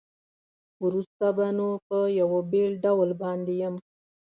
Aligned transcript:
وروسته 0.85 1.25
به 1.37 1.47
نو 1.57 1.69
په 1.87 1.97
یوه 2.19 2.39
بېل 2.51 2.73
ډول 2.85 3.09
باندې 3.21 3.53
یم. 3.61 3.75